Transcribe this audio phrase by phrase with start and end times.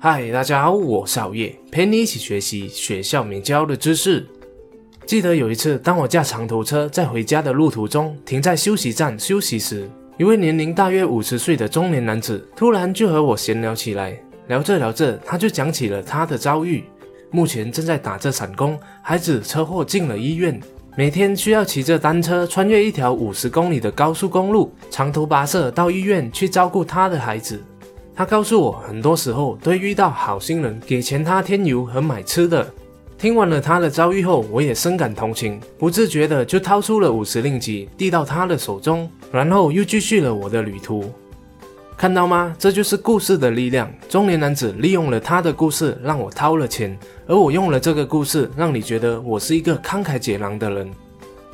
[0.00, 4.24] 嗨，大家好，我是熬夜，陪你一起学习学校没教的知识。
[5.04, 14.16] 记得有一次，当我驾长途车在回家的路途中，停在休息站休息时，一位年龄大约五十岁的中年男子突然就和我闲聊起来。
[14.46, 16.84] 聊着聊着，他就讲起了他的遭遇，
[17.32, 20.60] 目前正在打着散工，孩子车祸进了医院，
[20.96, 27.60] 每天需要骑着单车穿越一条五十公里的高速公路，长途跋涉到医院去照顾他的孩子。
[28.18, 32.68] 他告诉我，很多时候都遇到好心人给钱他添油和买吃的。
[33.16, 41.08] 听完了他的遭遇后，我也深感同情，不自觉的就掏出了五十令吉递到他的手中，然后又继续了我的旅途。
[41.96, 42.52] 看到吗？
[42.58, 43.88] 这就是故事的力量。
[44.08, 46.98] 中年男子利用了他的故事让我掏了钱，
[47.28, 50.90] 而我用了这个故事让你觉得我是一个慷慨解囊的人。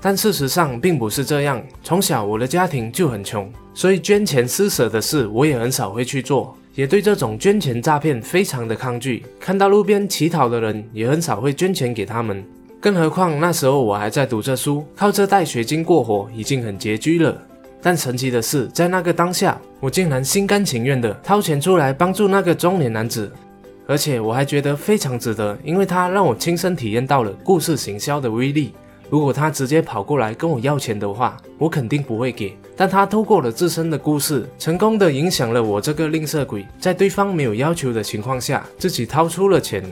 [0.00, 1.62] 但事实上并不是这样。
[1.82, 3.50] 从小我的家庭就很穷。
[3.72, 9.24] 所以捐钱施舍的事，我也很少会去做，也对这种捐钱诈骗非常的抗拒。
[9.38, 12.44] 看到路边乞讨的人，也很少会捐钱给他们。
[12.80, 17.40] 更何况那时候我还在读着书，靠这袋水晶过活，已经很拮据了。
[17.80, 23.30] 但神奇的是，在那个当下，我竟然心甘情愿的掏钱出来帮助那个中年男子，
[23.86, 28.74] 而且我还觉得非常值得，因为他让我亲身体验到了故事行销的威力。
[29.10, 32.56] 如果他直接跑过来跟我要钱的话，我肯定不会给。
[32.76, 39.84] 但他透过了自身的故事，成功的影响了我这个吝啬鬼，在对方没有要求的情况下，自己掏出了钱。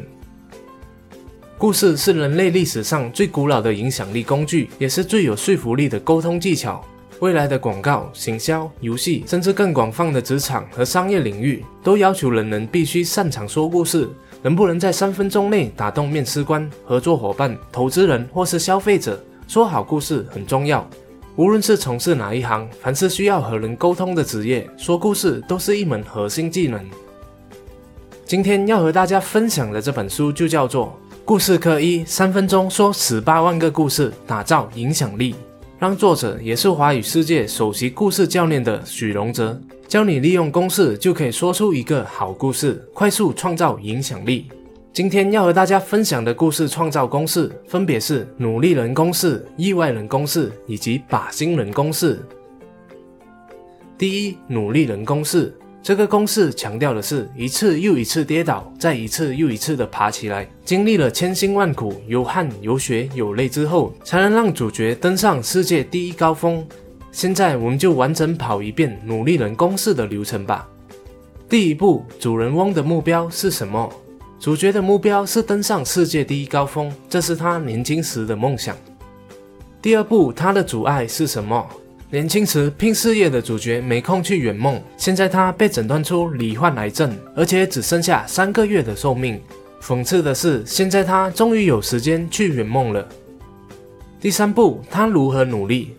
[1.59, 6.81] 故事是人类历史上最古老的影响力工具，也是最有说服力的沟通技巧。
[7.19, 14.09] 未来的广告、行销、游戏，甚至更广泛的职场和商业领域，都要求人人必须擅长说故事。
[14.49, 19.23] 能不能在三分钟内打动面试官、合作伙伴、投资人或是消费者？
[19.47, 20.89] 说好故事很重要。
[21.37, 26.83] 无论是从事哪一行，凡是需要和人沟通的职业，说故事都是一门核心技能。
[28.25, 35.35] 今天要和大家分享的这本书就叫做《故事课一：三分钟说十八万个故事，打造影响力》。
[35.79, 39.57] 让作者也是华语世界首席故事教练的许荣哲
[39.87, 44.49] 教你利用公式就可以说出一个好故事，快速创造影响力。
[44.93, 52.19] 今天要和大家分享的故事创造公式分别是努力人公式、意外人公式以及靶心人公式。
[53.97, 55.55] 第一，努力人公式。
[55.89, 66.63] 这个公式强调的是一次又一次跌倒，再一次又一次的爬起来，经历了千辛万苦，有汗有血有泪之后，才能让主角登上世界第一高峰。
[67.11, 70.69] 现在我们就完整跑一遍努力人公式的流程吧。
[71.49, 73.91] 第一步，主人翁的目标是什么？
[74.39, 78.77] 主角的目标是登上世界第一高峰，这是他年轻时的梦想。
[79.81, 81.67] 第二步，他的阻碍是什么？
[82.11, 89.39] 年轻时拼事业的主角没空去圆梦，现在他被诊断出罹患癌症，而且只剩下三个月的寿命。
[89.83, 93.07] 讽刺的是，现在他终于有时间去圆梦了。
[94.19, 95.91] 第三步，他如何努力？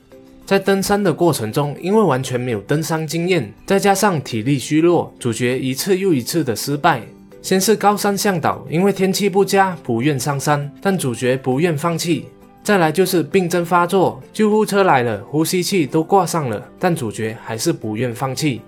[0.47, 7.03] 在登山的过程中，因为完全没有登山经验，再加上体力虚弱，主角一次又一次的失败。
[7.43, 12.25] 先是高山向导，因为天气不佳不愿上山，但主角不愿放弃。
[12.69, 18.61] 再来就是病症发作，救护车来了，呼吸器都挂上了，但主角还是不愿放弃。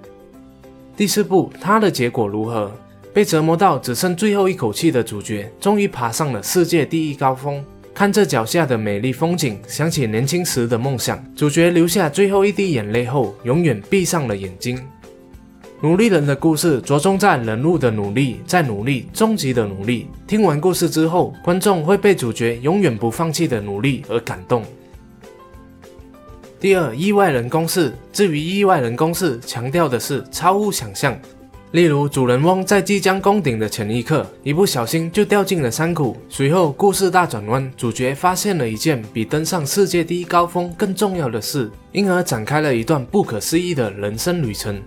[0.98, 2.72] 第四步，他的结果如何？
[3.14, 7.64] 被折磨到只剩最后一口气的主角，终于爬上了世界第一高峰。
[7.94, 14.84] 看着脚下的美丽风景，想起年轻时的梦想，主角流下最后一滴眼泪后，永远闭上了眼睛。
[15.84, 20.08] 努力人的故事着重在人物的努力，在努力，终极的努力。
[20.28, 24.64] 听完故事之后，观众会被主角永远不放弃的努力而感动。
[26.60, 27.92] 第二，意外人公式。
[28.14, 31.20] 至于意外人公式，强调的是超乎想象。
[31.72, 36.16] 例如，主人翁在即将攻顶的前一刻，一不小心就掉进了山谷。
[36.30, 44.80] 随后，故事大转弯，主角发现了一件比登上世界第一高峰更重要的事，因而展开了一段不可思议的人生旅程。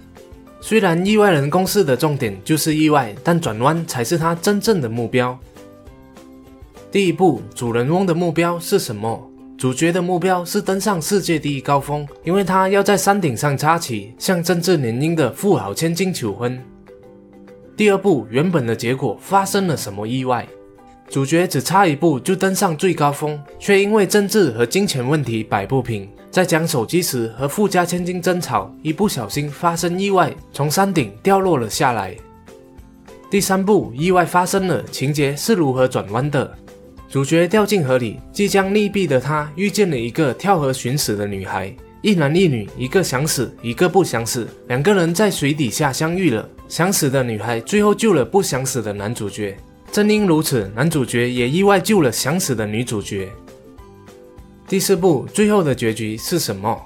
[0.67, 5.39] 虽然意外人公式的重点就是意外，但转弯才是他真正的目标。
[6.91, 9.31] 第一步，主人翁的目标是什么？
[9.59, 16.59] 主角的目标是登上世界第一高峰，因为他要在山顶上插旗，向政治联姻的富豪千金求婚。
[17.77, 20.49] 第二步，原本的结果发生了什么意外？
[21.11, 26.09] 主角只差一步就登上最高峰，却因为政治和金钱问题摆不平。
[26.35, 32.13] 在讲手机时和富家千金争吵，一不小心发生意外，从山顶掉落了下来。
[33.31, 36.53] 第三部，意外发生了，情节是如何转弯的？
[37.09, 41.73] 主角掉进河里，即将溺毙的他遇见了一个跳河寻死的女孩，
[42.03, 46.49] 一男一女，一个想死，一个不想死，两个人在水底下相遇了。
[46.67, 49.57] 想死的女孩最后救了不想死的男主角，
[49.93, 53.29] 正因如此，男主角也意外救了想死的女主角。
[54.75, 56.77] 第四部最后的结局是什么？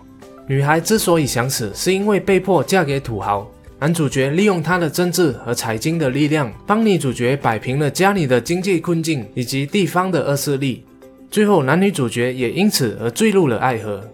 [0.46, 3.50] 女孩之所以想死，是因为被迫嫁给土豪。
[3.80, 10.84] 男主角利用他的政治和财经的力量，帮女主角摆平了家里的经济困境以及地方的恶势力。
[11.30, 14.06] 最后，男女主角也因此而坠入了爱河。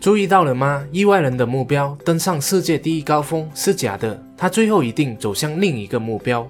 [0.00, 0.84] 注意到了吗？
[0.90, 6.44] 意外人的目标登上世界第一高峰是假的，他最后一定走向另一个目标。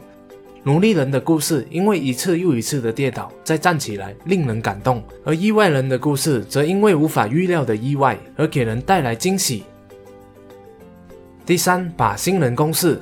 [0.66, 9.62] 努力人的故事因为一次又一次的跌倒再站起来，令人感动；而意外人的故事则因为无法预料的意外而给人带来惊喜。
[11.46, 13.00] 第三，把新人公式。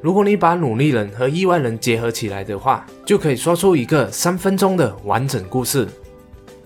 [0.00, 5.86] 如果你把努力人和意外人结合起来的话，就可以说出一个三分钟的完整故事。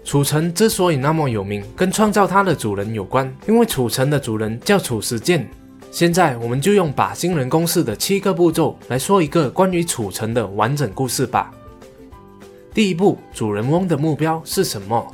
[0.04, 5.50] 楚城之所以那么有名，跟创造它的主人有关，因为楚城的主人叫楚时健。
[5.98, 11.52] 现在我们就用把新人公式的七个步骤来说一个关于楚城的完整故事吧。
[12.72, 15.04] 第一步，主人翁的目标是什么？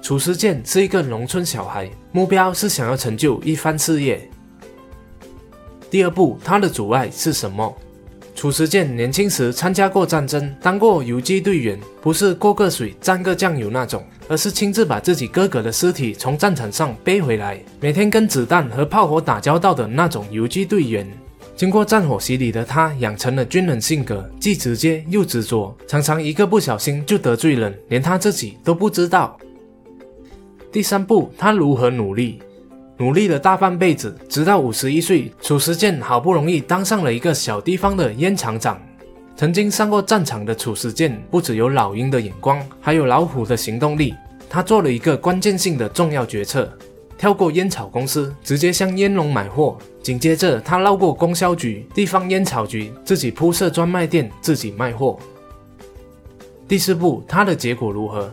[0.00, 4.30] 楚时健是一个农村小孩，目标是想要成就一番事业。
[5.90, 7.76] 第二步，他的阻碍是什么？
[8.38, 21.04] 褚时健年轻时参加过战争，当过游击队员，不是过个水蘸个酱油那种，而是亲自把自己哥哥的尸体从战场上背回来，每天跟子弹和炮火打交道的那种游击队员。
[21.56, 29.36] 经过战火洗礼的他，养成了军人性格，既直接又执着，常常一个不小心就得罪人，连他自己都不知道。
[30.70, 32.40] 第三步，他如何努力？
[32.98, 38.76] 努力了大半辈子，直到五十一岁，褚时健好不容易当上了一个小地方的烟厂长。
[39.36, 44.12] 曾经上过战场的褚时健，不只有老鹰的眼光，还有老虎的行动力。
[44.50, 46.68] 他做了一个关键性的重要决策，
[47.16, 49.78] 跳过烟草公司，直接向烟农买货。
[50.02, 55.16] 紧接着，他绕过供销局、地方烟草局，自己铺设专卖店，自己卖货。
[56.66, 58.28] 第四步，他的结果如何？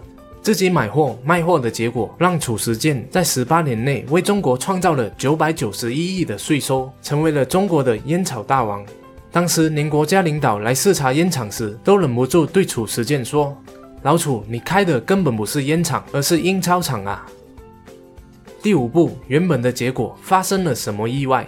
[0.46, 8.86] 自己买货卖货的结果，让褚时健在十八年内为中国创造了九百九十一亿的税收，成为了中国的烟草大王。
[9.32, 13.58] 当时连国家领导来视察烟厂时，都忍不住对褚时健说
[14.06, 17.26] ：“老褚，你开的根本不是烟厂，而是印钞厂啊！”
[18.62, 21.44] 第五步，原本的结果发生了什么意外？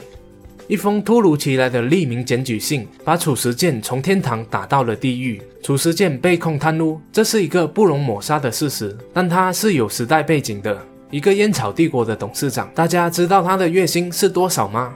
[0.68, 5.42] 一封突如其来的匿名检举信，把褚时健从天堂打到了地狱。
[5.64, 8.94] 褚时健被控贪污，这是一个不容抹杀的事实。
[9.14, 10.78] 但他是有时代背景的，
[11.10, 12.70] 一个烟草帝国的董事长。
[12.76, 14.94] 大家知道他的月薪是多少吗？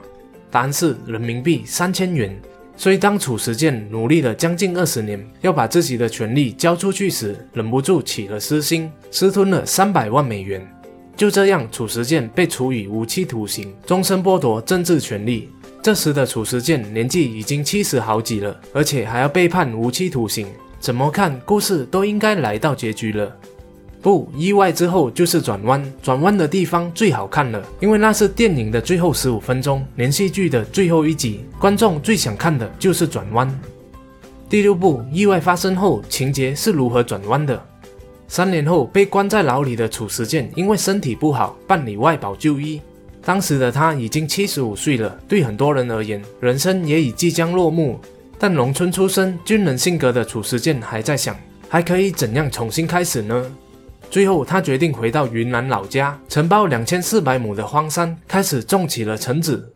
[0.50, 2.38] 答案是人民币三千元。
[2.76, 10.62] 所以当褚时健努力了将近二十年，要把自己的权利交出去时，忍不住起了私心，私吞了三百万美元。
[11.16, 15.50] 就这样，褚时健被处以无期徒刑，终身剥夺政治权利。
[15.84, 20.48] 这时的褚时健年纪已经七十好几了，而且还要被判无期徒刑。
[20.80, 23.36] 怎么看故事都应该来到结局了。
[24.00, 33.52] 不意外之后就是转弯，转弯的地方最好看了，因为那是电影的最后十五分钟，连续剧的最后一集，观众最想看的就是转弯。
[34.50, 37.60] 第六部意外发生后，情节是如何转弯的？
[38.28, 42.80] 三年后被关在牢里的褚时健，因为身体不好，办理外保就医。
[43.24, 48.00] 当时的他已经七十五岁了，对很多人而言，人生也已即将落幕。
[48.40, 53.52] 但农村出身、军人性格的褚时健还在想，还可以怎样重新开始呢？
[54.10, 59.72] 最后，他决定回到云南老家，承包两千四百亩的荒山，开始种起了橙子。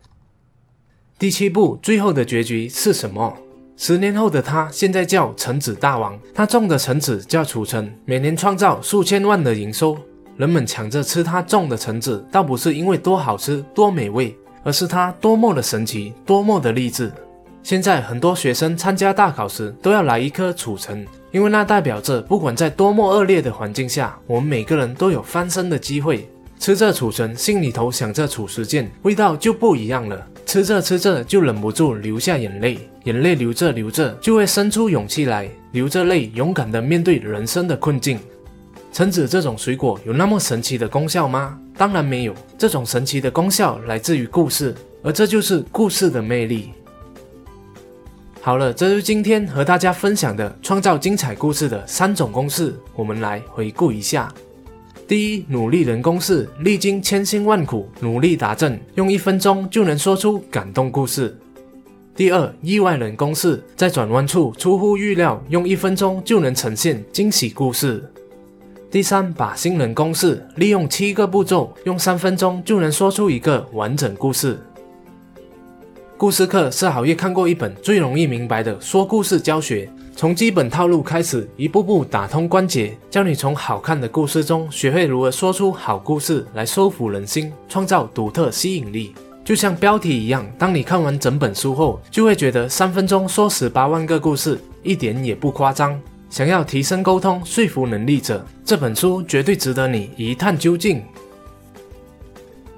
[1.16, 3.34] 第七步，最后的结局是什么？
[3.76, 9.96] 十年后的他，现在叫橙子大王，他种的橙子叫褚橙，每年创造数千万的营收。
[10.36, 17.10] 人们抢着吃他种的橙子，倒不是因为多好吃、多美味，而是它多么的神奇、多么的励志。
[17.62, 26.28] 现在很多学生参加大考时都要来一颗褚橙，因为那代表着不管在多么恶劣的环境下，我们每个人都有翻身的机会。
[26.58, 30.26] 吃着褚橙，心里头想着褚时健，味道就不一样了。
[30.44, 38.18] 吃着吃着就忍不住流下眼泪，眼泪流着流着就会生出勇气来，流着泪勇敢地面对人生的困境。
[38.96, 41.60] 橙子这种水果有那么神奇的功效吗？
[41.76, 42.34] 当然没有。
[42.56, 46.70] 这种神奇的功效来自于故事，而这就是故事的魅力。
[48.40, 54.32] 好了，这是今天和大家分享的创造精彩故事的三种公式，我们来回顾一下。
[55.06, 61.36] 第一，努力人公式，历经千辛万苦，努力达阵，用一分钟就能说出感动故事。
[62.14, 68.02] 第二，意外人公式，在转弯处出乎预料，用一分钟就能呈现惊喜故事。
[68.88, 74.56] 第三把新人公式，利用七个步骤，用三分钟就能说出一个完整故事。
[76.16, 89.12] 故事课是好业看过一本最容易明白的说故事教学，从基本套路开始，一步步打通关节，教你从好看的故事中学会如何说出好故事来收服人心，创造独特吸引力。
[89.44, 96.00] 就像标题一样，当你看完整本书后，就会觉得三分钟说十八万个故事一点也不夸张。
[96.28, 101.02] 想要提升沟通说服能力者，这本书绝对值得你一探究竟。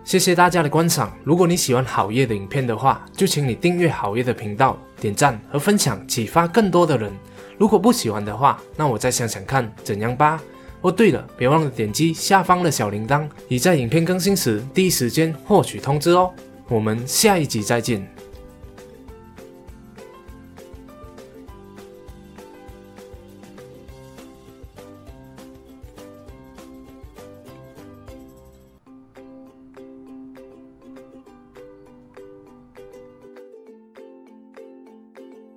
[0.04, 1.12] 谢谢大家的观赏。
[1.22, 7.12] 如果你喜欢好业的影片的话，就请你订阅好业的频道，点赞和分享，启发更多的人。
[7.58, 10.40] 如果不喜欢的话，那我再想想看怎样吧。
[10.80, 16.32] 哦，对了，别忘了点击下方的小铃铛，以在影片更新时第一时间获取通知哦。
[16.68, 18.06] 我们下一集再见。